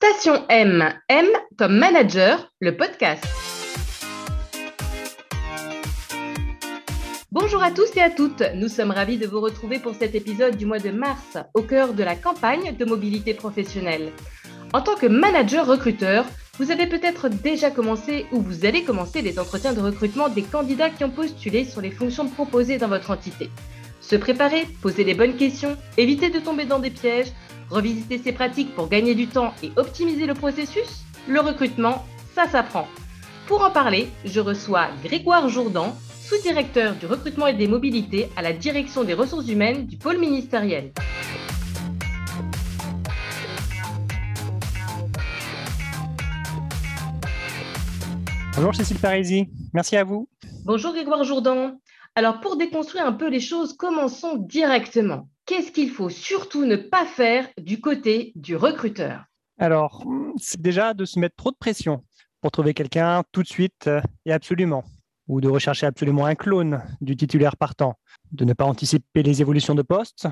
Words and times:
Station 0.00 0.44
M, 0.48 0.94
M 1.08 1.26
comme 1.56 1.76
manager, 1.76 2.52
le 2.60 2.76
podcast. 2.76 3.24
Bonjour 7.32 7.60
à 7.64 7.72
tous 7.72 7.96
et 7.96 8.00
à 8.00 8.08
toutes, 8.08 8.44
nous 8.54 8.68
sommes 8.68 8.92
ravis 8.92 9.16
de 9.18 9.26
vous 9.26 9.40
retrouver 9.40 9.80
pour 9.80 9.96
cet 9.96 10.14
épisode 10.14 10.56
du 10.56 10.66
mois 10.66 10.78
de 10.78 10.90
mars, 10.90 11.36
au 11.52 11.62
cœur 11.62 11.94
de 11.94 12.04
la 12.04 12.14
campagne 12.14 12.76
de 12.76 12.84
mobilité 12.84 13.34
professionnelle. 13.34 14.12
En 14.72 14.82
tant 14.82 14.94
que 14.94 15.06
manager 15.06 15.66
recruteur, 15.66 16.26
vous 16.58 16.70
avez 16.70 16.86
peut-être 16.86 17.28
déjà 17.28 17.72
commencé 17.72 18.26
ou 18.30 18.40
vous 18.40 18.66
allez 18.66 18.84
commencer 18.84 19.20
les 19.20 19.40
entretiens 19.40 19.72
de 19.72 19.80
recrutement 19.80 20.28
des 20.28 20.42
candidats 20.42 20.90
qui 20.90 21.02
ont 21.02 21.10
postulé 21.10 21.64
sur 21.64 21.80
les 21.80 21.90
fonctions 21.90 22.28
proposées 22.28 22.78
dans 22.78 22.86
votre 22.86 23.10
entité. 23.10 23.50
Se 24.00 24.14
préparer, 24.14 24.64
poser 24.80 25.02
les 25.02 25.14
bonnes 25.14 25.36
questions, 25.36 25.76
éviter 25.96 26.30
de 26.30 26.38
tomber 26.38 26.66
dans 26.66 26.78
des 26.78 26.90
pièges, 26.90 27.32
revisiter 27.70 28.18
ses 28.18 28.32
pratiques 28.32 28.74
pour 28.74 28.88
gagner 28.88 29.14
du 29.14 29.26
temps 29.26 29.52
et 29.62 29.70
optimiser 29.76 30.26
le 30.26 30.34
processus, 30.34 31.04
le 31.26 31.40
recrutement, 31.40 32.04
ça 32.34 32.46
s'apprend. 32.46 32.86
Pour 33.46 33.64
en 33.64 33.70
parler, 33.70 34.08
je 34.24 34.40
reçois 34.40 34.88
Grégoire 35.02 35.48
Jourdan, 35.48 35.96
sous-directeur 36.20 36.94
du 36.96 37.06
recrutement 37.06 37.46
et 37.46 37.54
des 37.54 37.68
mobilités 37.68 38.28
à 38.36 38.42
la 38.42 38.52
direction 38.52 39.04
des 39.04 39.14
ressources 39.14 39.48
humaines 39.48 39.86
du 39.86 39.96
pôle 39.96 40.18
ministériel. 40.18 40.92
Bonjour 48.54 48.74
Cécile 48.74 48.98
Parisi, 48.98 49.48
merci 49.72 49.96
à 49.96 50.04
vous. 50.04 50.28
Bonjour 50.64 50.92
Grégoire 50.92 51.22
Jourdan. 51.22 51.78
Alors, 52.16 52.40
pour 52.40 52.56
déconstruire 52.56 53.06
un 53.06 53.12
peu 53.12 53.28
les 53.28 53.38
choses, 53.38 53.72
commençons 53.76 54.34
directement. 54.36 55.28
Qu'est-ce 55.48 55.72
qu'il 55.72 55.88
faut 55.88 56.10
surtout 56.10 56.66
ne 56.66 56.76
pas 56.76 57.06
faire 57.06 57.48
du 57.56 57.80
côté 57.80 58.32
du 58.36 58.54
recruteur? 58.54 59.24
Alors, 59.56 60.04
c'est 60.36 60.60
déjà 60.60 60.92
de 60.92 61.06
se 61.06 61.18
mettre 61.18 61.36
trop 61.36 61.50
de 61.50 61.56
pression 61.56 62.04
pour 62.42 62.50
trouver 62.50 62.74
quelqu'un 62.74 63.22
tout 63.32 63.42
de 63.42 63.48
suite 63.48 63.88
et 64.26 64.32
absolument, 64.32 64.84
ou 65.26 65.40
de 65.40 65.48
rechercher 65.48 65.86
absolument 65.86 66.26
un 66.26 66.34
clone 66.34 66.82
du 67.00 67.16
titulaire 67.16 67.56
partant, 67.56 67.94
de 68.30 68.44
ne 68.44 68.52
pas 68.52 68.66
anticiper 68.66 69.22
les 69.22 69.40
évolutions 69.40 69.74
de 69.74 69.80
poste 69.80 70.28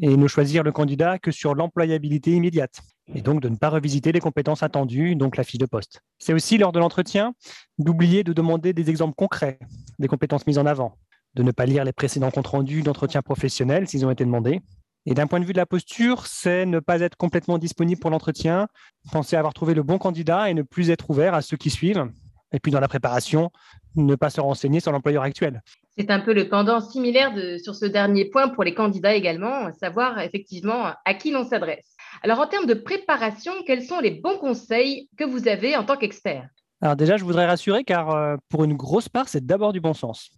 et 0.00 0.16
ne 0.16 0.28
choisir 0.28 0.62
le 0.62 0.70
candidat 0.70 1.18
que 1.18 1.32
sur 1.32 1.56
l'employabilité 1.56 2.30
immédiate, 2.30 2.82
et 3.12 3.22
donc 3.22 3.40
de 3.40 3.48
ne 3.48 3.56
pas 3.56 3.70
revisiter 3.70 4.12
les 4.12 4.20
compétences 4.20 4.62
attendues, 4.62 5.16
donc 5.16 5.36
la 5.36 5.42
fiche 5.42 5.58
de 5.58 5.66
poste. 5.66 6.02
C'est 6.20 6.34
aussi 6.34 6.56
lors 6.56 6.70
de 6.70 6.78
l'entretien 6.78 7.34
d'oublier 7.78 8.22
de 8.22 8.32
demander 8.32 8.72
des 8.72 8.90
exemples 8.90 9.16
concrets 9.16 9.58
des 9.98 10.06
compétences 10.06 10.46
mises 10.46 10.58
en 10.58 10.66
avant, 10.66 10.96
de 11.36 11.42
ne 11.42 11.52
pas 11.52 11.66
lire 11.66 11.84
les 11.84 11.92
précédents 11.92 12.30
comptes 12.30 12.46
rendus 12.46 12.82
d'entretien 12.82 13.20
professionnel 13.20 13.86
s'ils 13.86 14.04
ont 14.06 14.10
été 14.10 14.24
demandés. 14.24 14.62
Et 15.04 15.14
d'un 15.14 15.28
point 15.28 15.38
de 15.38 15.44
vue 15.44 15.52
de 15.52 15.58
la 15.58 15.66
posture, 15.66 16.26
c'est 16.26 16.66
ne 16.66 16.80
pas 16.80 17.00
être 17.00 17.16
complètement 17.16 17.58
disponible 17.58 18.00
pour 18.00 18.10
l'entretien, 18.10 18.66
penser 19.12 19.36
avoir 19.36 19.54
trouvé 19.54 19.74
le 19.74 19.84
bon 19.84 19.98
candidat 19.98 20.50
et 20.50 20.54
ne 20.54 20.62
plus 20.62 20.90
être 20.90 21.08
ouvert 21.10 21.34
à 21.34 21.42
ceux 21.42 21.56
qui 21.56 21.70
suivent. 21.70 22.10
Et 22.52 22.58
puis 22.58 22.72
dans 22.72 22.80
la 22.80 22.88
préparation, 22.88 23.50
ne 23.96 24.14
pas 24.14 24.30
se 24.30 24.40
renseigner 24.40 24.80
sur 24.80 24.92
l'employeur 24.92 25.22
actuel. 25.22 25.62
C'est 25.98 26.10
un 26.10 26.20
peu 26.20 26.32
le 26.32 26.48
pendant 26.48 26.80
similaire 26.80 27.34
de, 27.34 27.58
sur 27.58 27.74
ce 27.74 27.86
dernier 27.86 28.24
point 28.24 28.48
pour 28.48 28.64
les 28.64 28.74
candidats 28.74 29.14
également, 29.14 29.72
savoir 29.74 30.18
effectivement 30.20 30.92
à 31.04 31.14
qui 31.14 31.30
l'on 31.30 31.44
s'adresse. 31.44 31.96
Alors 32.22 32.40
en 32.40 32.46
termes 32.46 32.66
de 32.66 32.74
préparation, 32.74 33.52
quels 33.66 33.84
sont 33.84 34.00
les 34.00 34.10
bons 34.10 34.38
conseils 34.38 35.08
que 35.18 35.24
vous 35.24 35.48
avez 35.48 35.76
en 35.76 35.84
tant 35.84 35.96
qu'expert? 35.96 36.48
Alors 36.80 36.96
déjà, 36.96 37.16
je 37.16 37.24
voudrais 37.24 37.46
rassurer 37.46 37.84
car 37.84 38.10
euh, 38.10 38.36
pour 38.48 38.64
une 38.64 38.74
grosse 38.74 39.08
part, 39.08 39.28
c'est 39.28 39.44
d'abord 39.44 39.72
du 39.72 39.80
bon 39.80 39.94
sens. 39.94 40.30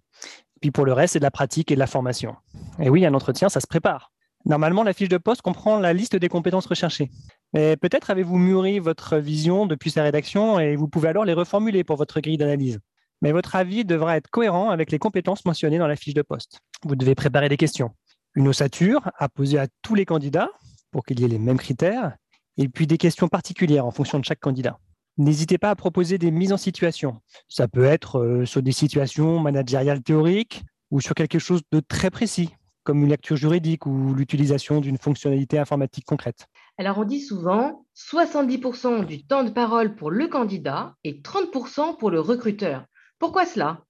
Puis 0.61 0.71
pour 0.71 0.85
le 0.85 0.93
reste, 0.93 1.15
c'est 1.15 1.19
de 1.19 1.25
la 1.25 1.31
pratique 1.31 1.71
et 1.71 1.75
de 1.75 1.79
la 1.79 1.87
formation. 1.87 2.37
Et 2.81 2.91
oui, 2.91 3.05
un 3.07 3.15
entretien, 3.15 3.49
ça 3.49 3.61
se 3.61 3.67
prépare. 3.67 4.13
Normalement, 4.45 4.83
la 4.83 4.93
fiche 4.93 5.09
de 5.09 5.19
poste 5.19 5.43
comprend 5.43 5.79
la 5.79 5.93
liste 5.93 6.17
des 6.17 6.29
compétences 6.29 6.67
recherchées. 6.67 7.11
Mais 7.53 7.77
peut-être 7.77 8.11
avez-vous 8.11 8.39
mûri 8.39 8.79
votre 8.79 9.17
vision 9.17 9.67
depuis 9.67 9.91
sa 9.91 10.03
rédaction 10.03 10.59
et 10.59 10.77
vous 10.77 10.89
pouvez 10.89 11.09
alors 11.09 11.25
les 11.25 11.33
reformuler 11.33 11.85
pour 11.85 11.97
votre 11.97 12.21
grille 12.21 12.37
d'analyse. 12.37 12.79
Mais 13.21 13.33
votre 13.33 13.57
avis 13.57 13.85
devra 13.85 14.17
être 14.17 14.29
cohérent 14.31 14.71
avec 14.71 14.93
les 14.93 14.99
compétences 14.99 15.45
mentionnées 15.45 15.79
dans 15.79 15.89
la 15.89 15.97
fiche 15.97 16.15
de 16.15 16.23
poste. 16.23 16.61
Vous 16.85 16.95
devez 16.95 17.15
préparer 17.15 17.49
des 17.49 17.57
questions. 17.57 17.91
Une 18.35 18.49
ossature 18.49 19.11
à 19.19 19.29
poser 19.29 19.59
à 19.59 19.67
tous 19.83 19.95
les 19.95 20.05
candidats 20.05 20.51
pour 20.93 21.05
qu'il 21.05 21.21
y 21.21 21.25
ait 21.25 21.29
les 21.29 21.39
mêmes 21.39 21.59
critères, 21.59 22.17
et 22.57 22.69
puis 22.69 22.87
des 22.87 22.99
questions 22.99 23.29
particulières 23.29 23.87
en 23.87 23.91
fonction 23.91 24.19
de 24.19 24.25
chaque 24.25 24.41
candidat. 24.41 24.79
N'hésitez 25.19 25.59
pas 25.59 25.71
à 25.71 25.75
proposer 25.75 26.17
des 26.17 26.31
mises 26.31 26.53
en 26.53 26.57
situation. 26.57 27.21
Ça 27.49 27.67
peut 27.67 27.83
être 27.83 28.21
euh, 28.21 28.47
sur 28.47 28.63
des 28.63 28.71
situations 28.71 29.41
managériales 29.41 30.01
théoriques 30.01 30.63
ou 30.93 31.01
sur 31.01 31.17
quelque 31.17 31.41
chose 31.41 31.61
de 31.73 31.81
très 31.81 32.09
précis, 32.09 32.55
comme 32.85 33.03
une 33.03 33.09
lecture 33.09 33.37
juridique 33.37 33.85
ou 33.85 34.15
l'utilisation 34.15 34.81
d'une 34.81 34.97
fonctionnalité 34.97 35.59
informatique 35.59 36.05
concrète. 36.07 36.47
Alors 36.79 36.99
on 36.99 37.05
dit 37.05 37.21
souvent 37.21 37.85
70% 37.97 39.07
du 39.07 39.27
temps 39.27 39.43
de 39.43 39.51
parole 39.51 39.97
pour 39.97 40.13
le 40.13 40.29
candidat 40.29 40.95
et 41.03 41.21
30% 41.21 41.99
pour 41.99 42.11
le 42.11 42.21
recruteur. 42.21 42.85
Pourquoi 43.19 43.45
cela? 43.45 43.81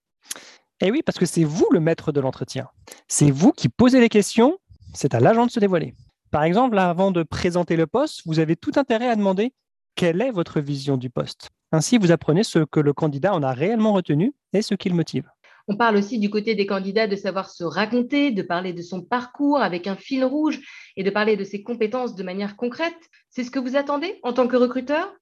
Eh 0.81 0.91
oui, 0.91 1.03
parce 1.05 1.19
que 1.19 1.27
c'est 1.27 1.45
vous 1.45 1.67
le 1.71 1.81
maître 1.81 2.11
de 2.11 2.21
l'entretien. 2.21 2.69
C'est 3.07 3.31
vous 3.31 3.53
qui 3.53 3.69
posez 3.69 4.01
les 4.01 4.09
questions, 4.09 4.57
c'est 4.95 5.15
à 5.15 5.21
l'agent 5.21 5.45
de 5.45 5.51
se 5.51 5.61
dévoiler. 5.61 5.95
Par 6.31 6.43
exemple, 6.43 6.79
avant 6.79 7.11
de 7.11 7.23
présenter 7.23 7.77
le 7.77 7.87
poste, 7.87 8.23
vous 8.25 8.39
avez 8.39 8.57
tout 8.57 8.73
intérêt 8.77 9.11
à 9.11 9.17
demander 9.17 9.53
quelle 9.99 10.23
est 10.23 10.31
votre 10.31 10.61
vision 10.61 10.97
du 10.97 11.11
poste? 11.11 11.51
Ainsi, 11.73 11.99
vous 11.99 12.13
apprenez 12.13 12.45
ce 12.45 12.61
que 12.61 12.79
le 12.79 12.93
candidat 12.93 13.35
en 13.35 13.43
a 13.43 13.53
réellement 13.53 13.93
retenu 13.93 14.33
et 14.53 14.63
ce 14.63 14.77
qui 14.77 14.89
le 14.89 14.95
motive. 14.95 15.29
On 15.67 15.77
parle 15.77 15.97
aussi 15.97 16.21
du 16.21 16.31
côté 16.31 16.55
des 16.55 16.67
candidats 16.67 17.09
de 17.09 17.17
savoir 17.17 17.51
se 17.51 17.65
raconter, 17.65 18.31
de 18.31 18.43
parler 18.43 18.73
de 18.73 18.81
son 18.81 19.03
parcours 19.03 19.61
avec 19.61 19.89
un 19.89 19.97
fil 19.97 20.25
rouge 20.25 20.61
et 20.97 21.03
de 21.03 21.11
parler 21.11 21.37
de 21.37 21.43
ses 21.43 21.65
compétences 21.65 22.15
de 22.15 22.23
manière 22.23 22.55
concrète. 22.55 22.95
C'est 23.29 23.43
ce 23.43 23.51
que 23.51 23.59
vous 23.59 23.75
attendez 23.75 24.21
en 24.23 24.33
tant 24.33 24.47
que 24.47 24.57
recruteur? 24.57 25.13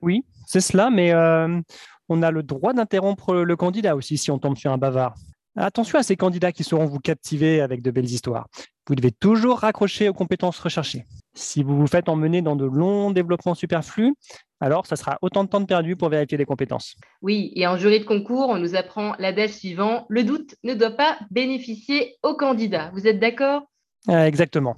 Oui, 0.00 0.24
c'est 0.46 0.60
cela, 0.60 0.90
mais 0.90 1.12
euh, 1.12 1.60
on 2.08 2.22
a 2.22 2.30
le 2.30 2.44
droit 2.44 2.74
d'interrompre 2.74 3.34
le 3.34 3.56
candidat 3.56 3.96
aussi 3.96 4.16
si 4.16 4.30
on 4.30 4.38
tombe 4.38 4.56
sur 4.56 4.70
un 4.70 4.78
bavard. 4.78 5.16
Attention 5.56 5.98
à 5.98 6.04
ces 6.04 6.14
candidats 6.14 6.52
qui 6.52 6.62
sauront 6.62 6.86
vous 6.86 7.00
captiver 7.00 7.60
avec 7.60 7.82
de 7.82 7.90
belles 7.90 8.04
histoires. 8.04 8.46
Vous 8.86 8.94
devez 8.94 9.10
toujours 9.10 9.58
raccrocher 9.58 10.08
aux 10.08 10.14
compétences 10.14 10.60
recherchées. 10.60 11.04
Si 11.38 11.62
vous 11.62 11.76
vous 11.76 11.86
faites 11.86 12.08
emmener 12.08 12.42
dans 12.42 12.56
de 12.56 12.64
longs 12.64 13.12
développements 13.12 13.54
superflus, 13.54 14.14
alors 14.60 14.86
ça 14.86 14.96
sera 14.96 15.18
autant 15.22 15.44
de 15.44 15.48
temps 15.48 15.60
de 15.60 15.66
perdu 15.66 15.94
pour 15.94 16.08
vérifier 16.08 16.36
les 16.36 16.44
compétences. 16.44 16.96
Oui, 17.22 17.52
et 17.54 17.64
en 17.68 17.76
jury 17.76 18.00
de 18.00 18.04
concours, 18.04 18.48
on 18.48 18.58
nous 18.58 18.74
apprend 18.74 19.14
l'adage 19.20 19.50
suivant 19.50 20.04
le 20.08 20.24
doute 20.24 20.56
ne 20.64 20.74
doit 20.74 20.90
pas 20.90 21.16
bénéficier 21.30 22.16
au 22.24 22.34
candidat. 22.34 22.90
Vous 22.92 23.06
êtes 23.06 23.20
d'accord? 23.20 23.62
Euh, 24.08 24.24
Exactement. 24.24 24.76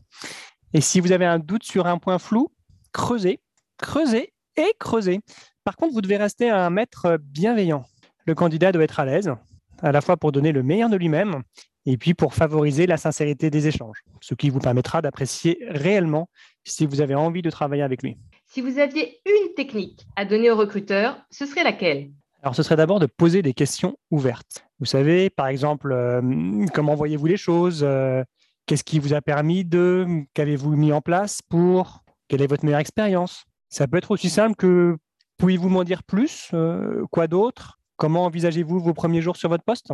Et 0.75 0.83
si 0.83 1.01
vous 1.01 1.13
avez 1.13 1.25
un 1.25 1.39
doute 1.39 1.65
sur 1.65 1.87
un 1.87 1.97
point 1.97 2.19
flou, 2.19 2.49
creusez, 2.93 3.41
creusez 3.79 4.35
et 4.57 4.75
creusez. 4.79 5.21
Par 5.65 5.77
contre, 5.77 5.95
vous 5.95 6.03
devez 6.03 6.19
rester 6.19 6.51
un 6.51 6.69
maître 6.69 7.19
bienveillant. 7.23 7.85
Le 8.27 8.35
candidat 8.35 8.71
doit 8.71 8.85
être 8.85 9.01
à 9.01 9.07
l'aise, 9.07 9.33
à 9.81 9.93
la 9.93 10.03
fois 10.03 10.19
pour 10.19 10.31
donner 10.31 10.53
le 10.53 10.63
meilleur 10.63 10.91
de 10.91 10.97
lui-même 10.97 11.43
et 11.91 11.97
puis 11.97 12.15
pour 12.15 12.35
favoriser 12.35 12.87
la 12.87 12.97
sincérité 12.97 13.51
des 13.51 13.67
échanges, 13.67 14.03
ce 14.21 14.35
qui 14.35 14.49
vous 14.49 14.61
permettra 14.61 15.03
d'apprécier 15.03 15.59
réellement 15.69 16.29
si 16.65 16.87
vous 16.87 17.01
avez 17.01 17.17
envie 17.17 17.43
de 17.43 17.51
travailler 17.51 17.83
avec 17.83 18.03
lui. 18.03 18.17
Si 18.47 18.61
vous 18.61 18.79
aviez 18.79 19.21
une 19.27 19.55
technique 19.55 20.07
à 20.15 20.25
donner 20.25 20.51
aux 20.51 20.57
recruteurs, 20.57 21.21
ce 21.31 21.47
serait 21.47 21.65
laquelle? 21.65 22.11
Alors, 22.43 22.55
ce 22.55 22.63
serait 22.63 22.77
d'abord 22.77 23.01
de 23.01 23.07
poser 23.07 23.43
des 23.43 23.55
questions 23.55 23.97
ouvertes. 24.11 24.65
Vous 24.79 24.87
savez, 24.87 25.31
par 25.31 25.49
exemple, 25.49 25.93
euh, 25.93 26.65
comment 26.73 26.95
voyez-vous 26.95 27.27
les 27.27 27.37
choses? 27.37 27.81
Euh, 27.83 28.25
Qu'est-ce 28.67 28.85
qui 28.85 29.01
vous 29.01 29.15
a 29.15 29.21
permis 29.21 29.65
de 29.65 30.07
Qu'avez-vous 30.33 30.77
mis 30.77 30.93
en 30.93 31.01
place 31.01 31.41
pour 31.49 32.05
Quelle 32.29 32.41
est 32.41 32.47
votre 32.47 32.65
meilleure 32.65 32.81
expérience? 32.81 33.45
Ça 33.69 33.89
peut 33.89 33.99
être 33.99 34.13
aussi 34.13 34.31
simple 34.31 34.55
que 34.55 34.97
pouvez-vous 35.39 35.69
m'en 35.69 35.83
dire 35.83 36.05
plus? 36.05 36.51
Euh, 36.55 37.05
Quoi 37.11 37.27
d'autre? 37.27 37.81
Comment 37.97 38.25
envisagez-vous 38.27 38.79
vos 38.79 38.95
premiers 38.95 39.23
jours 39.23 39.37
sur 39.37 39.49
votre 39.49 39.65
poste? 39.65 39.93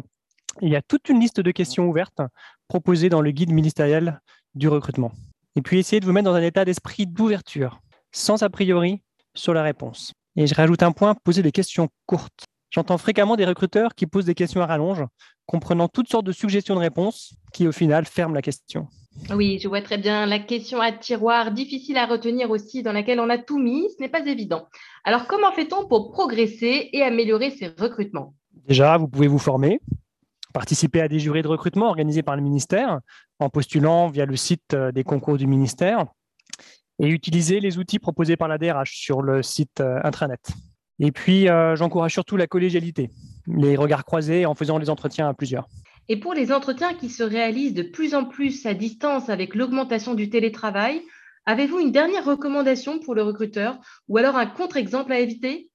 Il 0.61 0.71
y 0.71 0.77
a 0.77 0.83
toute 0.83 1.09
une 1.09 1.21
liste 1.21 1.41
de 1.41 1.51
questions 1.51 1.89
ouvertes 1.89 2.21
proposées 2.69 3.09
dans 3.09 3.21
le 3.21 3.31
guide 3.31 3.53
ministériel 3.53 4.21
du 4.55 4.69
recrutement. 4.69 5.13
Et 5.55 5.63
puis 5.63 5.79
essayez 5.79 6.01
de 6.01 6.07
vous 6.07 6.13
mettre 6.13 6.27
dans 6.27 6.35
un 6.35 6.43
état 6.43 6.65
d'esprit 6.65 7.07
d'ouverture, 7.07 7.81
sans 8.13 8.43
a 8.43 8.51
priori 8.51 9.03
sur 9.35 9.55
la 9.55 9.63
réponse. 9.63 10.13
Et 10.37 10.47
je 10.47 10.55
rajoute 10.55 10.83
un 10.83 10.93
point, 10.93 11.15
poser 11.15 11.43
des 11.43 11.53
questions 11.53 11.89
courtes. 12.07 12.45
J'entends 12.71 12.99
fréquemment 12.99 13.37
des 13.37 13.45
recruteurs 13.45 13.95
qui 13.95 14.07
posent 14.07 14.27
des 14.27 14.35
questions 14.35 14.61
à 14.61 14.67
rallonge, 14.67 15.05
comprenant 15.47 15.89
toutes 15.89 16.09
sortes 16.09 16.27
de 16.27 16.33
suggestions 16.33 16.75
de 16.75 16.81
réponses 16.81 17.35
qui, 17.53 17.67
au 17.67 17.73
final, 17.73 18.05
ferment 18.05 18.35
la 18.35 18.43
question. 18.43 18.89
Oui, 19.31 19.59
je 19.63 19.69
vois 19.69 19.81
très 19.81 19.97
bien 19.97 20.27
la 20.27 20.39
question 20.39 20.81
à 20.81 20.93
tiroir, 20.93 21.53
difficile 21.53 21.97
à 21.97 22.07
retenir 22.07 22.51
aussi, 22.51 22.83
dans 22.83 22.93
laquelle 22.93 23.21
on 23.21 23.31
a 23.31 23.39
tout 23.39 23.59
mis, 23.59 23.89
ce 23.97 24.03
n'est 24.03 24.11
pas 24.11 24.27
évident. 24.27 24.67
Alors, 25.05 25.27
comment 25.27 25.53
fait-on 25.53 25.87
pour 25.87 26.11
progresser 26.11 26.91
et 26.93 27.03
améliorer 27.03 27.51
ces 27.51 27.69
recrutements? 27.69 28.35
Déjà, 28.69 28.99
vous 28.99 29.09
pouvez 29.09 29.29
vous 29.29 29.39
former, 29.39 29.81
participer 30.57 31.03
à 31.03 31.09
des 31.09 31.19
jurys 31.19 31.43
de 31.43 31.49
recrutement 31.49 31.89
organisés 31.89 32.23
par 32.23 32.35
le 32.35 32.41
ministère 32.41 33.01
en 33.41 33.51
postulant 33.51 34.09
via 34.09 34.25
le 34.25 34.37
site 34.37 34.73
euh, 34.73 34.91
des 34.91 35.05
concours 35.05 35.37
du 35.37 35.47
ministère 35.47 36.07
et 36.99 37.09
utiliser 37.09 37.61
les 37.61 37.77
outils 37.77 37.99
proposés 37.99 38.39
par 38.39 38.49
la 38.49 38.57
DRH 38.57 38.97
sur 38.97 39.21
le 39.21 39.43
site 39.43 39.83
euh, 39.83 40.01
intranet. 40.03 40.41
Et 40.99 41.13
puis, 41.13 41.51
euh, 41.51 41.77
j'encourage 41.77 42.15
surtout 42.15 42.39
la 42.39 42.47
collégialité, 42.47 43.11
les 43.47 43.77
regards 43.77 44.07
croisés 44.07 44.47
en 44.47 44.55
faisant 44.55 44.79
les 44.79 44.89
entretiens 44.89 45.29
à 45.29 45.35
plusieurs. 45.35 45.69
Et 46.09 46.19
pour 46.19 46.33
les 46.33 46.51
entretiens 46.51 46.95
qui 46.95 47.11
se 47.11 47.23
réalisent 47.23 47.75
de 47.75 47.83
plus 47.83 48.15
en 48.15 48.25
plus 48.25 48.65
à 48.65 48.73
distance 48.73 49.29
avec 49.29 49.55
l'augmentation 49.55 50.15
du 50.15 50.31
télétravail, 50.31 51.03
Avez-vous 51.49 51.79
une 51.79 51.93
dernière 51.93 52.25
recommandation 52.25 52.99
pour 52.99 53.15
le 53.15 53.23
recruteur 53.23 53.79
ou 54.09 54.19
alors 54.19 54.35
un 54.35 54.47
contre-exemple 54.47 55.13
à 55.13 55.21
éviter? 55.21 55.71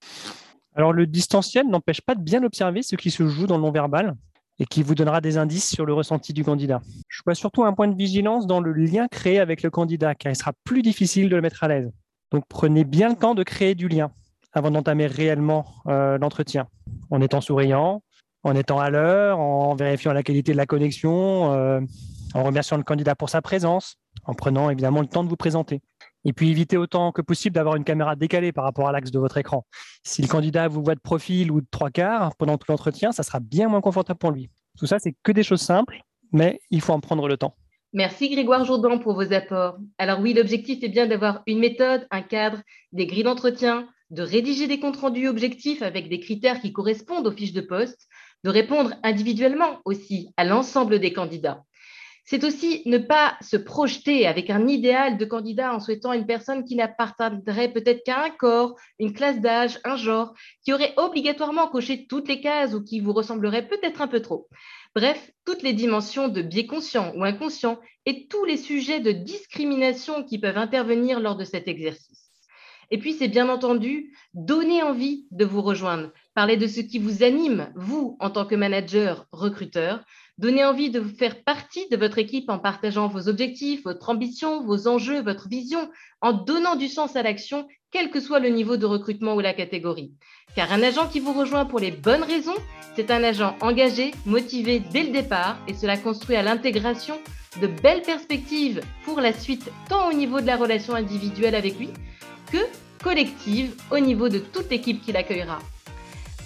Alors 0.76 0.92
le 0.92 1.08
distanciel 1.08 1.66
n'empêche 1.68 2.02
pas 2.02 2.14
de 2.14 2.22
bien 2.22 2.44
observer 2.44 2.82
ce 2.82 2.98
qui 2.98 3.10
se 3.10 3.26
joue 3.26 3.48
dans 3.48 3.56
le 3.56 3.64
non-verbal 3.64 4.18
et 4.62 4.66
qui 4.68 4.84
vous 4.84 4.94
donnera 4.94 5.22
des 5.22 5.40
indices 5.40 5.68
sur 5.68 5.88
le 5.88 5.94
ressenti 5.94 6.34
du 6.34 6.44
candidat. 6.44 6.82
Je 7.08 7.24
vois 7.26 7.34
surtout 7.34 7.64
un 7.64 7.74
point 7.74 7.88
de 7.88 7.96
vigilance 7.96 8.46
dans 8.46 8.62
le 8.62 8.72
lien 8.72 9.08
créé 9.08 9.40
avec 9.40 9.64
le 9.64 9.72
candidat, 9.72 10.14
car 10.14 10.32
il 10.32 10.36
sera 10.36 10.54
plus 10.64 10.84
difficile 10.84 11.30
de 11.30 11.36
le 11.36 11.42
mettre 11.42 11.64
à 11.64 11.68
l'aise. 11.68 11.92
Donc 12.30 12.44
prenez 12.48 12.84
bien 12.84 13.10
le 13.10 13.16
temps 13.16 13.34
de 13.34 13.42
créer 13.42 13.74
du 13.74 13.88
lien 13.88 14.12
avant 14.54 14.70
d'entamer 14.70 15.08
réellement 15.08 15.66
euh, 15.88 16.20
l'entretien, 16.20 16.68
en 17.10 17.22
étant 17.22 17.42
souriant, 17.42 18.04
en 18.44 18.56
étant 18.56 18.80
à 18.80 18.92
l'heure, 18.92 19.40
en 19.40 19.74
vérifiant 19.74 20.14
la 20.14 20.22
qualité 20.22 20.52
de 20.52 20.58
la 20.58 20.68
connexion, 20.68 21.54
euh, 21.54 21.82
en 22.36 22.44
remerciant 22.44 22.78
le 22.78 22.84
candidat 22.84 23.16
pour 23.16 23.32
sa 23.32 23.42
présence, 23.42 23.96
en 24.26 24.36
prenant 24.36 24.70
évidemment 24.70 25.02
le 25.02 25.08
temps 25.08 25.24
de 25.24 25.30
vous 25.30 25.38
présenter. 25.38 25.82
Et 26.26 26.34
puis 26.34 26.50
évitez 26.50 26.78
autant 26.78 27.12
que 27.12 27.22
possible 27.22 27.56
d'avoir 27.56 27.76
une 27.76 27.84
caméra 27.84 28.16
décalée 28.16 28.52
par 28.52 28.64
rapport 28.64 28.88
à 28.88 28.92
l'axe 28.92 29.12
de 29.12 29.20
votre 29.20 29.38
écran. 29.38 29.66
Si 30.04 30.22
le 30.22 30.28
candidat 30.28 30.68
vous 30.68 30.84
voit 30.84 30.96
de 30.96 31.00
profil 31.00 31.52
ou 31.52 31.62
de 31.62 31.68
trois 31.72 31.90
quarts 31.90 32.36
pendant 32.36 32.58
tout 32.58 32.68
l'entretien, 32.70 33.12
ça 33.12 33.24
sera 33.24 33.40
bien 33.40 33.68
moins 33.68 33.82
confortable 33.82 34.20
pour 34.20 34.32
lui. 34.32 34.50
Tout 34.78 34.86
ça, 34.86 35.00
c'est 35.00 35.16
que 35.24 35.32
des 35.32 35.44
choses 35.44 35.62
simples, 35.62 36.02
mais 36.32 36.62
il 36.70 36.82
faut 36.82 36.94
en 36.94 37.00
prendre 37.00 37.28
le 37.28 37.38
temps. 37.38 37.56
Merci 37.94 38.30
Grégoire 38.30 38.64
Jourdan 38.64 39.00
pour 39.00 39.16
vos 39.16 39.34
apports. 39.34 39.78
Alors 39.98 40.22
oui, 40.22 40.34
l'objectif 40.34 40.82
est 40.82 40.90
bien 40.90 41.08
d'avoir 41.08 41.42
une 41.46 41.60
méthode, 41.60 42.08
un 42.10 42.22
cadre, 42.22 42.62
des 42.94 43.06
grilles 43.06 43.24
d'entretien, 43.24 43.88
de 44.12 44.22
rédiger 44.22 44.68
des 44.68 44.80
comptes 44.80 44.98
rendus 44.98 45.28
objectifs 45.28 45.82
avec 45.82 46.08
des 46.08 46.20
critères 46.20 46.62
qui 46.62 46.72
correspondent 46.72 47.28
aux 47.28 47.32
fiches 47.32 47.52
de 47.52 47.62
poste, 47.62 48.08
de 48.44 48.50
répondre 48.50 48.94
individuellement 49.04 49.80
aussi 49.84 50.34
à 50.38 50.46
l'ensemble 50.46 51.00
des 51.00 51.12
candidats. 51.12 51.64
C'est 52.24 52.44
aussi 52.44 52.82
ne 52.86 52.98
pas 52.98 53.36
se 53.42 53.58
projeter 53.58 54.28
avec 54.28 54.50
un 54.50 54.68
idéal 54.68 55.18
de 55.18 55.26
candidat 55.26 55.74
en 55.74 55.80
souhaitant 55.80 56.14
une 56.14 56.26
personne 56.26 56.64
qui 56.64 56.76
n'appartiendrait 56.76 57.74
peut-être 57.74 58.04
qu'à 58.06 58.24
un 58.24 58.30
corps, 58.30 58.76
une 59.00 59.14
classe 59.14 59.42
d'âge, 59.42 59.80
un 59.84 59.98
genre, 59.98 60.34
qui 60.64 60.72
aurait 60.72 60.94
obligatoirement 60.98 61.68
coché 61.68 62.06
toutes 62.08 62.30
les 62.30 62.40
cases 62.40 62.74
ou 62.74 62.84
qui 62.84 63.00
vous 63.00 63.14
ressemblerait 63.14 63.68
peut-être 63.68 64.02
un 64.02 64.08
peu 64.08 64.22
trop. 64.22 64.48
Bref, 64.96 65.32
toutes 65.46 65.64
les 65.64 65.74
dimensions 65.74 66.28
de 66.28 66.42
biais 66.42 66.68
conscient 66.68 67.14
ou 67.16 67.24
inconscient 67.24 67.80
et 68.06 68.28
tous 68.28 68.46
les 68.46 68.58
sujets 68.58 69.00
de 69.00 69.12
discrimination 69.12 70.24
qui 70.24 70.38
peuvent 70.38 70.58
intervenir 70.58 71.20
lors 71.20 71.36
de 71.36 71.46
cet 71.46 71.68
exercice. 71.68 72.32
Et 72.92 72.98
puis, 72.98 73.14
c'est 73.14 73.30
bien 73.30 73.48
entendu 73.48 74.14
donner 74.34 74.84
envie 74.84 75.28
de 75.32 75.46
vous 75.46 75.62
rejoindre, 75.62 76.12
parler 76.34 76.58
de 76.58 76.68
ce 76.68 76.80
qui 76.80 77.00
vous 77.00 77.24
anime, 77.24 77.72
vous, 77.76 78.18
en 78.20 78.30
tant 78.30 78.46
que 78.46 78.56
manager, 78.56 79.26
recruteur, 79.32 80.04
donner 80.38 80.64
envie 80.66 80.90
de 80.90 81.00
vous 81.00 81.14
faire 81.16 81.44
partie 81.44 81.88
de 81.90 81.98
votre 81.98 82.18
équipe 82.18 82.50
en 82.50 82.58
partageant 82.58 83.08
vos 83.08 83.28
objectifs, 83.28 83.84
votre 83.84 84.10
ambition, 84.10 84.64
vos 84.64 84.88
enjeux, 84.88 85.22
votre 85.22 85.48
vision, 85.50 85.90
en 86.22 86.34
donnant 86.34 86.76
du 86.76 86.88
sens 86.88 87.16
à 87.16 87.24
l'action, 87.24 87.68
quel 87.92 88.10
que 88.10 88.20
soit 88.20 88.40
le 88.40 88.50
niveau 88.50 88.78
de 88.78 88.86
recrutement 88.86 89.36
ou 89.36 89.40
la 89.40 89.54
catégorie. 89.54 90.14
Car 90.56 90.72
un 90.72 90.82
agent 90.82 91.08
qui 91.08 91.20
vous 91.20 91.34
rejoint 91.34 91.66
pour 91.66 91.80
les 91.80 91.92
bonnes 91.92 92.24
raisons, 92.24 92.56
c'est 92.96 93.12
un 93.12 93.24
agent 93.24 93.56
engagé, 93.62 94.12
motivé 94.26 94.82
dès 94.92 95.04
le 95.04 95.12
départ, 95.12 95.58
et 95.68 95.74
cela 95.74 95.98
construit 95.98 96.38
à 96.38 96.44
l'intégration 96.44 97.20
de 97.62 97.68
belles 97.68 98.02
perspectives 98.02 98.82
pour 99.04 99.20
la 99.20 99.34
suite, 99.34 99.70
tant 99.90 100.10
au 100.10 100.14
niveau 100.14 100.40
de 100.40 100.48
la 100.48 100.56
relation 100.56 100.96
individuelle 100.96 101.56
avec 101.56 101.78
lui 101.78 101.90
que 102.52 102.58
collective 103.04 103.76
au 103.92 104.00
niveau 104.00 104.30
de 104.30 104.40
toute 104.40 104.70
l'équipe 104.70 105.02
qui 105.02 105.12
l'accueillera. 105.12 105.60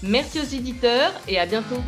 Merci 0.07 0.39
aux 0.39 0.55
éditeurs 0.55 1.11
et 1.27 1.39
à 1.39 1.45
bientôt. 1.45 1.81